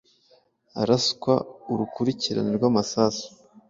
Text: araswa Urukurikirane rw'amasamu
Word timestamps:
araswa 0.81 1.33
Urukurikirane 1.71 2.51
rw'amasamu 2.57 3.23